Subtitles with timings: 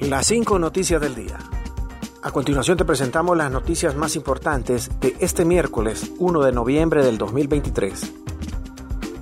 [0.00, 1.38] Las cinco noticias del día.
[2.22, 7.18] A continuación te presentamos las noticias más importantes de este miércoles 1 de noviembre del
[7.18, 8.10] 2023.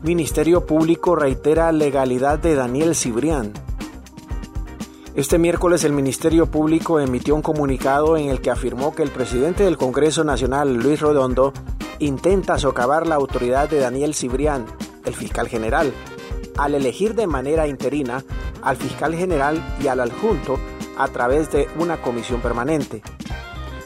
[0.04, 3.52] Ministerio Público reitera legalidad de Daniel Cibrián.
[5.16, 9.64] Este miércoles el Ministerio Público emitió un comunicado en el que afirmó que el presidente
[9.64, 11.52] del Congreso Nacional, Luis Redondo,
[11.98, 14.66] intenta socavar la autoridad de Daniel Cibrián,
[15.04, 15.92] el fiscal general,
[16.56, 18.24] al elegir de manera interina
[18.62, 20.58] al fiscal general y al adjunto
[20.98, 23.02] a través de una comisión permanente.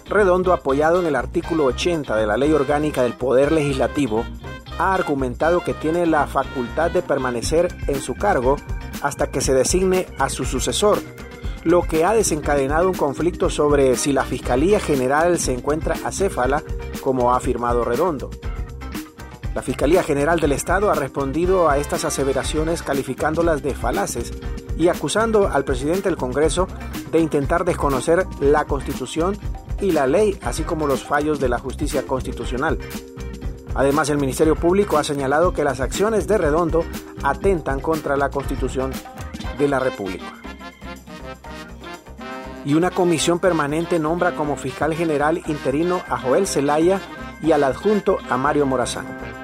[0.08, 4.24] Redondo, apoyado en el artículo 80 de la Ley Orgánica del Poder Legislativo,
[4.78, 8.56] ha argumentado que tiene la facultad de permanecer en su cargo
[9.02, 10.98] hasta que se designe a su sucesor,
[11.64, 16.62] lo que ha desencadenado un conflicto sobre si la Fiscalía General se encuentra acéfala,
[17.00, 18.30] como ha afirmado Redondo.
[19.54, 24.32] La Fiscalía General del Estado ha respondido a estas aseveraciones calificándolas de falaces
[24.78, 26.68] y acusando al presidente del Congreso
[27.10, 29.36] de intentar desconocer la Constitución
[29.80, 32.78] y la ley, así como los fallos de la justicia constitucional.
[33.74, 36.84] Además, el Ministerio Público ha señalado que las acciones de Redondo
[37.22, 38.90] atentan contra la Constitución
[39.58, 40.32] de la República.
[42.64, 47.00] Y una comisión permanente nombra como fiscal general interino a Joel Zelaya
[47.42, 49.41] y al adjunto a Mario Morazán.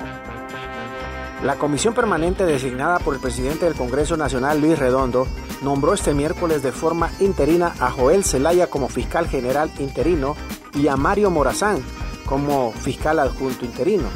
[1.42, 5.28] La comisión permanente designada por el presidente del Congreso Nacional, Luis Redondo,
[5.62, 10.36] nombró este miércoles de forma interina a Joel Zelaya como fiscal general interino
[10.74, 11.80] y a Mario Morazán
[12.26, 14.08] como fiscal adjunto interino.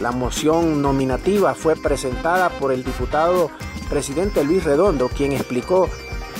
[0.00, 3.50] La moción nominativa fue presentada por el diputado
[3.90, 5.90] presidente Luis Redondo, quien explicó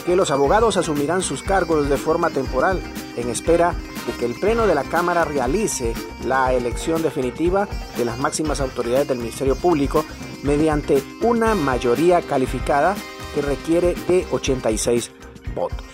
[0.07, 2.81] que los abogados asumirán sus cargos de forma temporal
[3.17, 3.75] en espera
[4.13, 5.95] que el Pleno de la Cámara realice
[6.27, 10.05] la elección definitiva de las máximas autoridades del Ministerio Público
[10.43, 12.95] mediante una mayoría calificada
[13.35, 15.11] que requiere de 86
[15.55, 15.87] votos.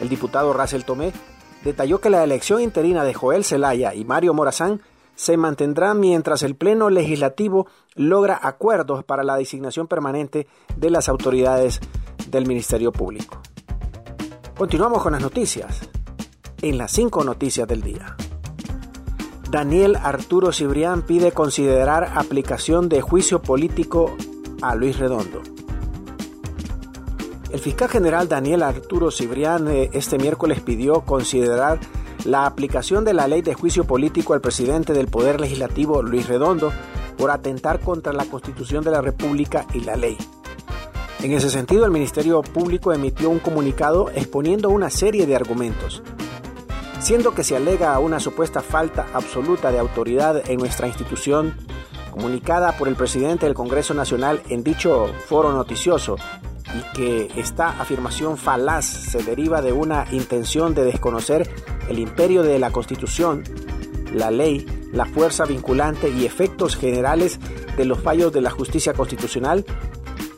[0.00, 1.12] El diputado Russell Tomé
[1.64, 4.82] detalló que la elección interina de Joel Zelaya y Mario Morazán
[5.14, 11.80] se mantendrá mientras el Pleno Legislativo logra acuerdos para la designación permanente de las autoridades
[12.28, 13.40] del Ministerio Público.
[14.56, 15.91] Continuamos con las noticias
[16.62, 18.16] en las cinco noticias del día.
[19.50, 24.16] Daniel Arturo Cibrián pide considerar aplicación de juicio político
[24.62, 25.42] a Luis Redondo.
[27.50, 31.80] El fiscal general Daniel Arturo Cibrián eh, este miércoles pidió considerar
[32.24, 36.72] la aplicación de la ley de juicio político al presidente del Poder Legislativo Luis Redondo
[37.18, 40.16] por atentar contra la Constitución de la República y la ley.
[41.20, 46.02] En ese sentido, el Ministerio Público emitió un comunicado exponiendo una serie de argumentos
[47.02, 51.56] siendo que se alega una supuesta falta absoluta de autoridad en nuestra institución,
[52.12, 56.16] comunicada por el presidente del Congreso Nacional en dicho foro noticioso,
[56.74, 61.50] y que esta afirmación falaz se deriva de una intención de desconocer
[61.88, 63.42] el imperio de la Constitución,
[64.14, 67.40] la ley, la fuerza vinculante y efectos generales
[67.76, 69.64] de los fallos de la justicia constitucional,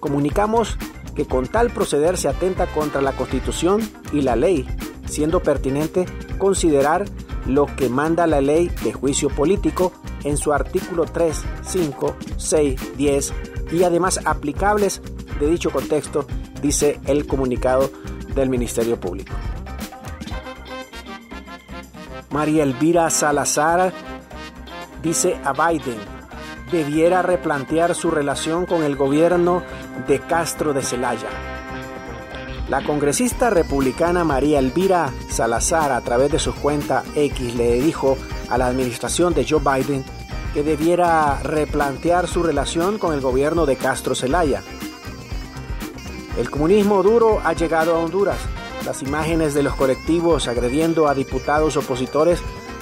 [0.00, 0.78] comunicamos
[1.14, 3.82] que con tal proceder se atenta contra la Constitución
[4.12, 4.66] y la ley,
[5.06, 6.06] siendo pertinente
[6.38, 7.04] considerar
[7.46, 9.92] lo que manda la ley de juicio político
[10.24, 13.32] en su artículo 3, 5, 6, 10
[13.72, 15.02] y además aplicables
[15.40, 16.26] de dicho contexto,
[16.62, 17.90] dice el comunicado
[18.34, 19.34] del Ministerio Público.
[22.30, 23.92] María Elvira Salazar
[25.02, 25.98] dice a Biden,
[26.72, 29.62] debiera replantear su relación con el gobierno
[30.08, 31.53] de Castro de Celaya.
[32.68, 38.16] La congresista republicana María Elvira Salazar a través de su cuenta X le dijo
[38.48, 40.02] a la administración de Joe Biden
[40.54, 44.62] que debiera replantear su relación con el gobierno de Castro Zelaya.
[46.38, 48.38] El comunismo duro ha llegado a Honduras.
[48.86, 52.40] Las imágenes de los colectivos agrediendo a diputados opositores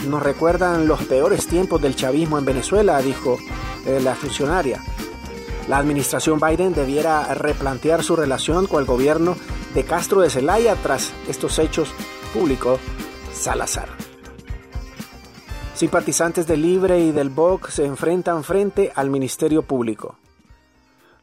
[0.09, 3.39] nos recuerdan los peores tiempos del chavismo en Venezuela, dijo
[3.85, 4.81] eh, la funcionaria.
[5.69, 9.37] La administración Biden debiera replantear su relación con el gobierno
[9.75, 11.93] de Castro de Celaya tras estos hechos,
[12.33, 12.79] públicos
[13.33, 13.89] Salazar.
[15.75, 20.17] Simpatizantes del Libre y del BOC se enfrentan frente al Ministerio Público.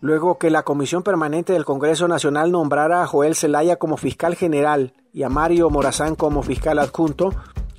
[0.01, 4.93] Luego que la Comisión Permanente del Congreso Nacional nombrara a Joel Zelaya como fiscal general
[5.13, 7.33] y a Mario Morazán como fiscal adjunto,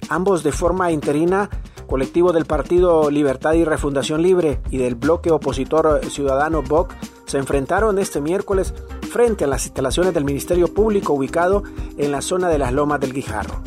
[0.09, 1.51] ambos de forma interina,
[1.87, 6.93] colectivo del Partido Libertad y Refundación Libre y del bloque opositor ciudadano BOC,
[7.27, 8.75] se enfrentaron este miércoles
[9.11, 11.65] frente a las instalaciones del Ministerio Público ubicado
[11.99, 13.61] en la zona de las Lomas del Guijarro.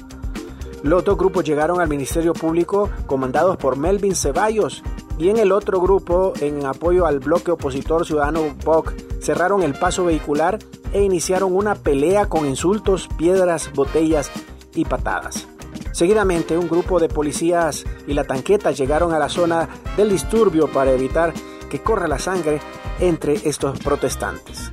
[0.81, 4.83] Los dos grupos llegaron al Ministerio Público comandados por Melvin Ceballos
[5.17, 10.03] y en el otro grupo, en apoyo al bloque opositor ciudadano BOC, cerraron el paso
[10.05, 10.59] vehicular
[10.91, 14.29] e iniciaron una pelea con insultos, piedras, botellas
[14.75, 15.47] y patadas.
[15.93, 20.91] Seguidamente, un grupo de policías y la tanqueta llegaron a la zona del disturbio para
[20.91, 21.33] evitar
[21.69, 22.59] que corra la sangre
[22.99, 24.72] entre estos protestantes.